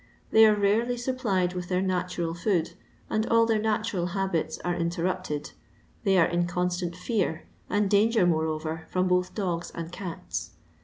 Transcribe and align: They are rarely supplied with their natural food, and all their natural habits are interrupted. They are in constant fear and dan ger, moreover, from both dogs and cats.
They 0.31 0.47
are 0.47 0.55
rarely 0.55 0.97
supplied 0.97 1.53
with 1.53 1.67
their 1.69 1.79
natural 1.83 2.33
food, 2.33 2.71
and 3.07 3.23
all 3.27 3.45
their 3.45 3.61
natural 3.61 4.07
habits 4.17 4.57
are 4.65 4.73
interrupted. 4.73 5.51
They 6.05 6.17
are 6.17 6.25
in 6.25 6.47
constant 6.47 6.95
fear 6.95 7.43
and 7.69 7.87
dan 7.87 8.09
ger, 8.09 8.25
moreover, 8.25 8.87
from 8.89 9.07
both 9.07 9.35
dogs 9.35 9.69
and 9.75 9.91
cats. 9.91 10.53